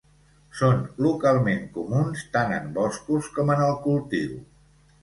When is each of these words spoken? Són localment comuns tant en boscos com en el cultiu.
Són 0.61 0.79
localment 1.07 1.61
comuns 1.75 2.27
tant 2.39 2.57
en 2.59 2.67
boscos 2.81 3.31
com 3.39 3.57
en 3.59 3.65
el 3.69 3.79
cultiu. 3.89 4.39